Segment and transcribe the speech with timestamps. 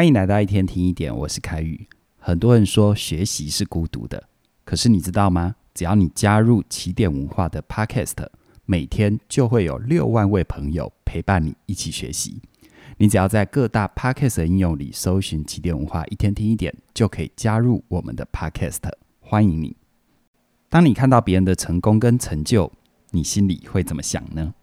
[0.00, 1.86] 欢迎来到一天听一点，我是凯宇。
[2.18, 4.30] 很多人说学习是孤独的，
[4.64, 5.56] 可是你知道吗？
[5.74, 8.26] 只要你加入起点文化的 Podcast，
[8.64, 12.40] 每天就会有六万位朋友陪伴你一起学习。
[12.96, 18.90] 你只要在各大 Podcast 的应用里搜寻起点文化，一天听一点，就可以加入我们的 Podcast。
[19.20, 19.76] 欢迎你。
[20.70, 22.72] 当你看到别人的成功跟成就，
[23.10, 24.54] 你心里会怎么想呢？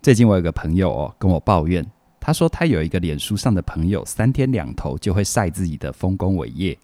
[0.00, 1.86] 最近我有个朋友哦，跟我抱怨。
[2.26, 6.76] 他说，他有一个脸书上的朋友，三天两头就会晒自己的丰功伟业，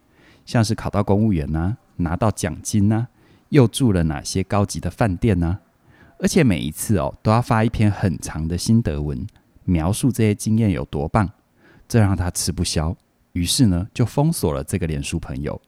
[0.47, 3.09] 像是考到公务员呐、拿到奖金呐、
[3.49, 5.59] 又住了哪些高级的饭店呐、
[6.21, 9.27] 而且每一次哦，都要发一篇很长的心得文，
[9.65, 11.29] 描述这些经验有多棒，
[11.89, 12.97] 这让他吃不消，
[13.33, 15.61] 于是呢，就封锁了这个脸书朋友。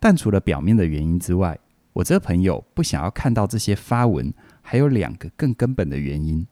[0.00, 1.56] 但除了表面的原因之外，
[1.92, 6.44] 我这个朋友不想要看到这些发文，还有两个更根本的原因，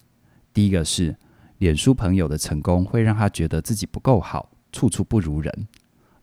[0.55, 1.16] 第一个是。
[1.58, 5.69] 脸书朋友的成功会让他觉得自己不够好，处处不如人。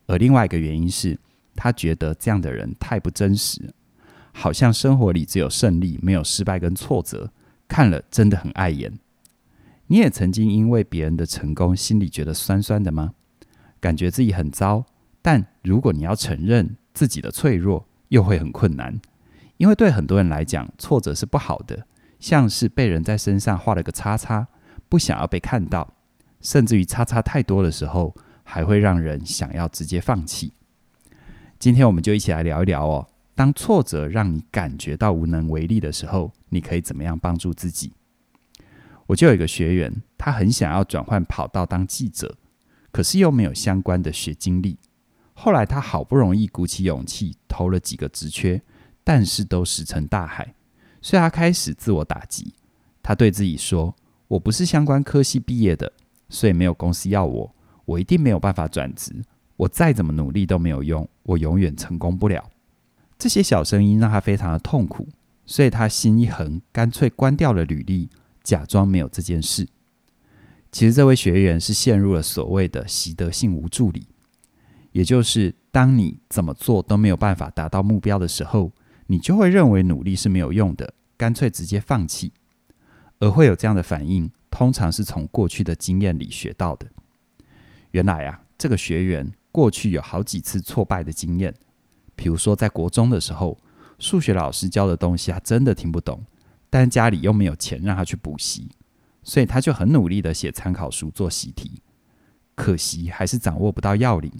[0.06, 1.18] 而另外一个原因是，
[1.54, 3.74] 他觉得这样的人太不真实，
[4.32, 7.30] 好像生活里只有胜利，没有失败跟挫折，
[7.68, 8.98] 看了真的很碍眼。
[9.88, 13.12] 你也曾经因为别人的成功，心里觉得酸酸的吗？
[13.78, 14.84] 感觉自己很糟，
[15.20, 18.98] 但如果你要承认自己的脆弱，又会很困难，
[19.58, 21.86] 因为对很多人来讲，挫折是不好的，
[22.18, 24.48] 像是被人在身上画了个叉叉。
[24.88, 25.94] 不想要被看到，
[26.40, 30.52] 甚至于叉叉太多的时候，还会让人想要直接放弃。
[31.58, 37.92] 今天我们就一起来聊一聊哦，当挫折让你感觉到无能为力的时候，你可以怎么样帮助自己？
[39.06, 42.36] 我就有一个学员，他很想要转换跑道当记者，
[42.92, 44.78] 可是又没有相关的学经历。
[45.32, 48.62] 后来他好不容易鼓起勇气投了几个职缺，
[49.04, 50.54] 但是都石沉大海，
[51.00, 52.54] 所以他开始自我打击。
[53.02, 53.94] 他对自己说，
[54.28, 55.92] 我不是相关科系毕业的，
[56.28, 59.12] 所以没有公司要我，我一定没有办法转职。
[59.56, 62.50] 我再怎么努力都没有用，我永远成功不了。
[63.18, 65.08] 这些小声音让他非常的痛苦，
[65.46, 68.10] 所以他心一横，干脆关掉了履历，
[68.42, 69.66] 假装没有这件事。
[70.70, 74.08] 其实这位学员是陷入了所谓的习得性无助里，
[74.92, 78.72] 也就是当你怎么做都没有办法达到目标的时候，
[79.06, 82.32] 你就会认为努力是没有用的，干脆直接放弃。
[83.18, 86.86] 而会有这样的反应，通常是从过去的经验里学到的。
[87.92, 91.54] 原来啊，这个学员过去有好几次挫败的经验。
[92.14, 93.58] 比如说，在国中的时候，
[93.98, 96.24] 数学老师教的东西他真的听不懂，
[96.68, 98.70] 但家里又没有钱让他去补习，
[99.22, 101.82] 所以他就很努力的写参考书做习题。
[102.54, 104.32] 可惜还是掌握不到要领，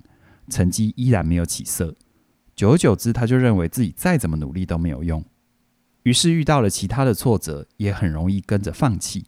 [0.49, 1.95] 成绩依然没有起色。
[2.55, 5.23] 久而久之，他就认为自己再怎么努力都没有用。
[6.07, 9.27] 于是遇到了其他的挫折，也很容易跟着放弃。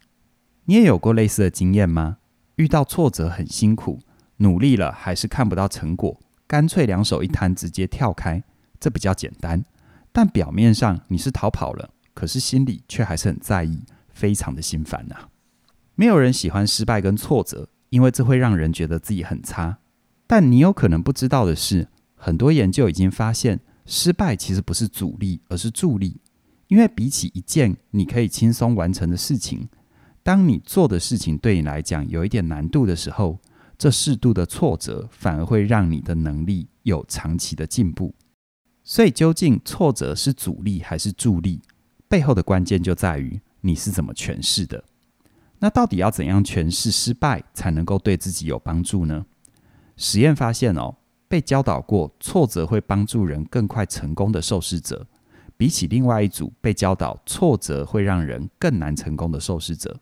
[0.66, 2.18] 你也有过类似的经验吗？
[2.54, 3.98] 遇到挫折很辛苦，
[4.36, 8.44] 努力了还是看不到成果，干脆两手一摊，直接跳开。
[8.78, 9.64] 这比较简单，
[10.12, 15.16] 但表面上你是逃跑了，可是心里却还是很在意，非常的心烦呐。
[15.96, 19.78] 没有人喜欢失败跟挫折，因为这会让人觉得自己很差。
[20.28, 26.20] 但你有可能不知道的是，很多研究已经发现，失败其实不是阻力，而是助力。
[26.68, 29.68] 因为比起一件你可以轻松完成的事情，
[30.22, 33.38] 当你做的事情对你来讲有一点难度的时候，
[33.76, 38.14] 这适度的挫折反而会让你的能力有长期的进步。
[38.84, 41.60] 所以，究竟挫折是阻力还是助力，
[42.08, 44.82] 背后的关键就在于你是怎么诠释的。
[45.58, 49.26] 那到底要怎样诠释失败才能够对自己有帮助呢？
[49.96, 50.96] 实验发现哦，
[51.28, 55.06] 被教导过挫折会帮助人更快成功的受试者。
[55.58, 59.98] 比起另外一组被教导挫折会让人更难成功的受试者，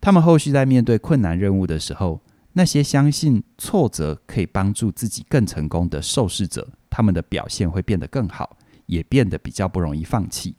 [0.00, 2.22] 他们后续在面对困难任务的时候，
[2.54, 10.56] 那些相信挫折可以帮助自己更成功的受试者，他们的表现会变得更好，也变得比较不容易放弃。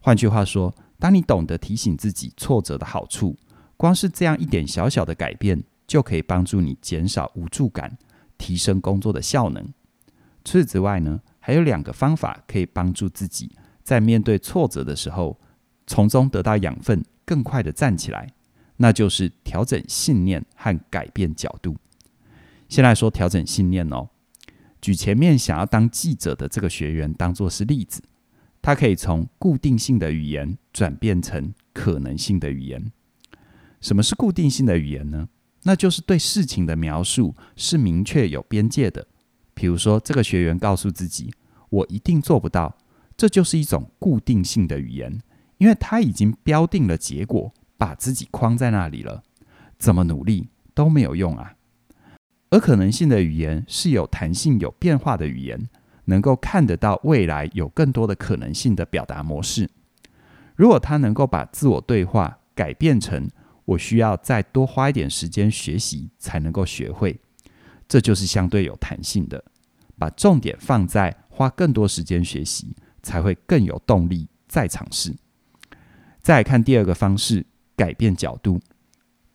[0.00, 3.36] 换句话说，当你懂得提醒自己挫折的好处，
[3.76, 7.98] 光是这样一点小小的改变，就可以帮助你减少无助感，
[8.38, 9.62] 提升工作的效能。
[10.42, 13.50] 除此之外呢，还有两个方法可以帮助自己
[13.82, 15.40] 在面对挫折的时候，
[15.86, 18.32] 从中得到养分，更快的站起来。
[18.76, 21.76] 那就是调整信念和改变角度。
[22.68, 24.08] 先来说调整信念哦，
[24.80, 28.02] 举前面想要当记者的这个学员当作是例子，
[28.62, 32.90] 他可以从固定性的语言转变成可能性的语言。
[33.82, 35.28] 什么是固定性的语言呢？
[35.64, 39.06] 那就是对事情的描述是明确有边界的。
[39.60, 41.30] 比如说，这个学员告诉自己
[41.68, 42.78] ：“我一定做不到。”
[43.14, 45.20] 这就是一种固定性的语言，
[45.58, 49.22] 因为他已经标定了结果，把自己框在那里了，
[49.78, 51.52] 怎么努力都没有用啊。
[52.48, 55.68] 而可能性的语言是有弹性、有变化的语言，
[56.06, 59.68] 能够看得到未来有更多的可能性的表达模式。
[60.56, 63.28] 如果他能够把自我对话改变成
[63.66, 67.20] 我需要再多花一点时间学习才能够学会，
[67.86, 69.44] 这就是相对有弹性的。
[70.00, 75.14] 把重点放在花更多时间学习，才会更有动力再尝试。
[76.22, 77.44] 再看第二个方式，
[77.76, 78.58] 改变角度。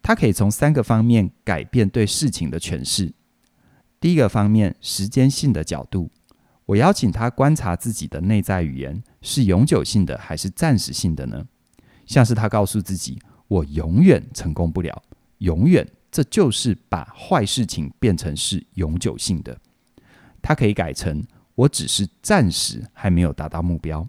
[0.02, 3.14] 它可以从三个方面改变对事情的诠释。
[4.00, 6.10] 第一个方面，时间性的角度，
[6.66, 11.46] 我邀请他观察自己的内在语言是永久性的还是暂时性的呢？
[12.08, 15.04] 像是他告诉自己：“我永远成功不了，
[15.38, 19.60] 永远。”这就是把坏事情变成是永久性的。
[20.46, 21.26] 他可以改成
[21.56, 24.08] ：“我只是暂时还没有达到目标。”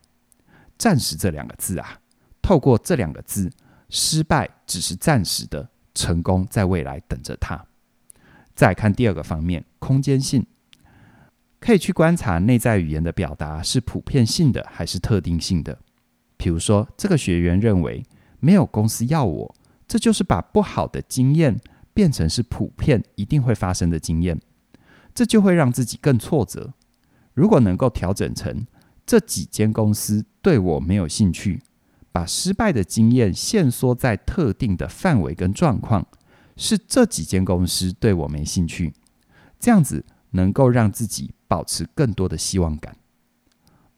[0.76, 1.98] 暂时这两个字啊，
[2.42, 3.50] 透过这两个字，
[3.88, 5.70] 失败只是暂时的。
[5.98, 7.64] 成功在未来等着他。
[8.54, 10.44] 再看第二个方面，空间性，
[11.58, 15.78] 可以去观察内在语言的表达是普遍性的还是特定性的。
[16.36, 18.04] 比如说，这个学员认为
[18.40, 19.56] 没有公司要我，
[19.88, 21.58] 这就是把不好的经验
[21.94, 24.38] 变成是普遍一定会发生的经验，
[25.16, 26.74] 这就会让自己更挫折。
[27.34, 28.64] 如果能够调整成
[29.04, 31.60] 这几间公司对我没有兴趣。
[32.12, 36.06] 把失败的经验限缩在特定的范围跟状况，
[36.56, 38.94] 是这几间公司对我没兴趣，
[39.60, 42.96] 这样子能够让自己保持更多的希望感。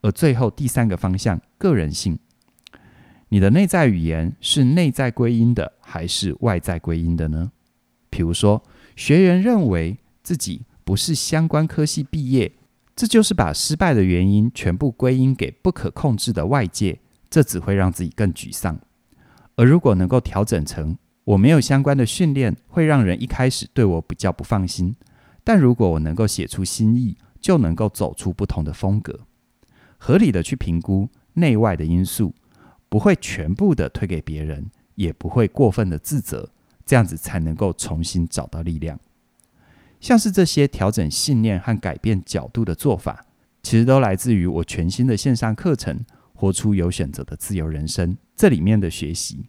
[0.00, 2.18] 而最后第三个方向，个人性，
[3.28, 7.52] 你的内在语言是内在归因的还是外在归因的呢？
[8.10, 8.64] 比如说，
[8.96, 12.50] 学员认为自己不是相关科系毕业，
[12.96, 16.98] 这就是把失败的原因全部归因给不可控制的外界。
[17.28, 18.80] 这只会让自己更沮丧。
[19.56, 24.96] 而如果能够调整成我没有相关的训练，会让人一开始对我比较不放心。
[25.44, 29.26] 但如果我能够写出新意，就能够走出不同的风格。
[29.98, 32.34] 合理的去评估内外的因素，
[32.88, 36.48] 不会全部的推给别人，也不会过分的自责，
[36.86, 38.98] 这样子才能够重新找到力量。
[40.00, 43.24] 像是这些调整信念和改变角度的做法，
[43.62, 46.04] 其实都来自于我全新的线上课程。
[46.40, 49.44] 活出有选择的自由人生，这里面的学习，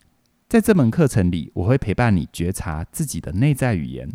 [0.48, 4.10] 在这门课程里，我会陪伴你觉察自己的内在语言，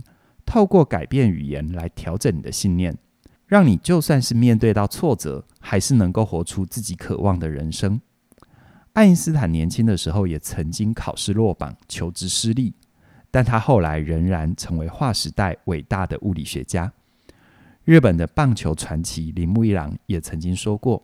[0.44, 2.98] 透过改变语言来调整你的信念，
[3.46, 8.00] 让你就算是面对到挫折，还是能够活出自己渴望的人生。
[8.94, 12.74] 爱因斯坦年轻的时候也曾经考试落榜，求职失利，
[13.34, 16.92] 但他后来仍然成为划时代伟大的物理学家。
[17.82, 21.02] 日本的棒球传奇铃木一朗也曾经说过。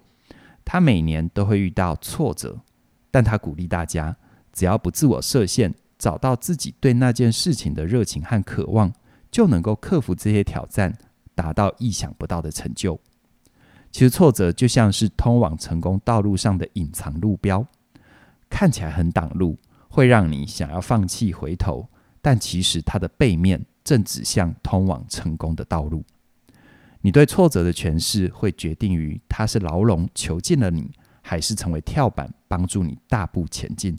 [0.65, 2.61] 他每年都会遇到挫折，
[3.11, 4.17] 但他鼓励大家，
[4.53, 8.93] 只要不自我设限，找到自己对那件事情的热情和渴望，
[9.32, 10.97] 就能够克服这些挑战，
[11.35, 13.00] 达到意想不到的成就。
[13.91, 17.67] 其实挫折就像是通往成功道路上的隐藏路标，
[18.49, 21.88] 看起来很挡路，会让你想要放弃回头，
[22.22, 26.05] 但其实它的背面正指向通往成功的道路。
[27.00, 30.90] 你对挫折的诠释会决定于它是牢笼囚禁了你，
[31.22, 33.96] 还是成为跳板帮助你大步前进。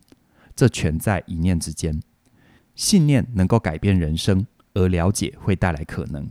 [0.56, 2.00] 这全在一念之间。
[2.76, 6.30] 信念能够改变人生，而了解会带来可能。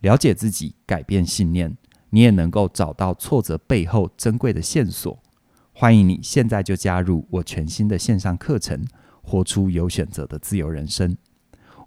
[0.00, 1.76] 了解自己，改变信念，
[2.10, 5.22] 你也能够找到挫折背后珍贵的线索。
[5.72, 8.84] 欢迎你现在就加入我全新的线上课程，
[9.28, 11.16] 活出有选择的自由人生。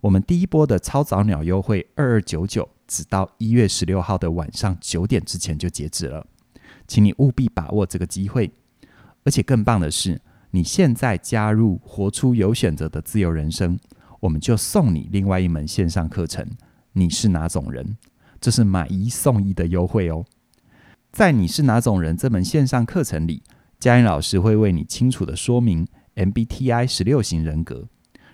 [0.02, 2.70] 我们第一波的超早鸟优惠二二九九。
[2.88, 6.28] 只到一月十六号的晚上九点之前就截止了，
[6.90, 8.52] 请你务必把握这个机会。
[9.24, 13.80] 而且更棒的是，你现在加入“活出有选择的自由人生”，
[14.20, 16.46] 我们就送你另外一门线上课程。
[16.92, 17.96] 你是哪种人？
[18.42, 20.26] 这是买一送一的优惠哦。
[21.14, 23.42] 在“你是哪种人”这门线上课程里，
[23.80, 27.88] 嘉音老师会为你清楚地说明 MBTI 十六型人格，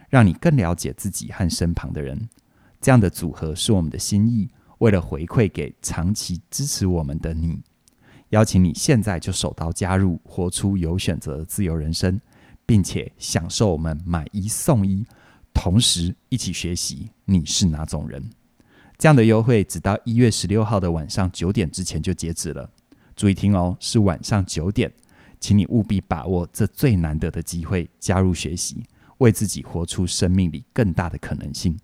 [0.10, 2.30] 让你更了解自己和身旁的人。
[2.80, 7.62] 这样的组合是我们的心意，为了回馈给长期支持我们的你，
[8.30, 12.20] 邀请你现在就手刀加入，活出有选择的自由人生，
[12.66, 15.06] 并且享受我们买一送一，
[15.54, 18.24] 同时一起学习你是哪种人。
[18.98, 22.70] 这样的优惠只到一月十六号的晚上九点之前就截止了，
[23.16, 24.92] 注意听哦，是晚上九点，
[25.39, 28.84] 请你务必把握这最难得的机会，加入学习，
[29.20, 31.77] 为自己活出生命里更大的可能性。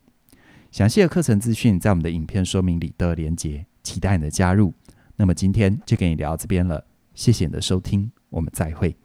[0.71, 4.73] 详细的课程资讯在我们的影片说明里都有连结，期待你的加入。
[5.15, 6.83] 那么今天就跟你聊到这边了，
[7.13, 8.95] 谢谢你的收听，我们再会。